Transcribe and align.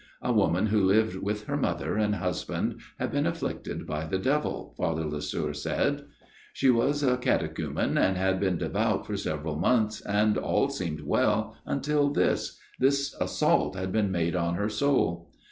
A 0.23 0.33
woman 0.33 0.65
who 0.65 0.83
lived 0.83 1.17
with 1.17 1.43
her 1.45 1.55
mother 1.55 1.95
and 1.95 2.15
husband 2.15 2.81
had 2.97 3.11
been 3.11 3.27
afflicted 3.27 3.85
by 3.85 4.07
the 4.07 4.17
devil, 4.17 4.73
Father 4.75 5.03
Lasserre 5.05 5.53
said. 5.55 6.05
She 6.53 6.71
was 6.71 7.03
a 7.03 7.17
catechumen, 7.17 7.99
and 7.99 8.17
had 8.17 8.39
been 8.39 8.57
devout 8.57 9.05
for 9.05 9.15
several 9.15 9.57
months 9.57 10.01
and 10.03 10.39
all 10.39 10.69
seemed 10.69 11.01
well, 11.01 11.55
until 11.67 12.09
this 12.09 12.57
this 12.79 13.13
assault 13.21 13.75
had 13.75 13.91
been 13.91 14.11
made 14.11 14.35
on 14.35 14.55
her 14.55 14.69
soul. 14.69 15.29